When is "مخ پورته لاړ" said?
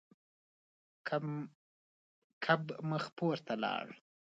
2.89-3.85